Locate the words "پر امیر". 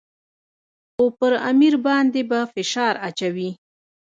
1.17-1.73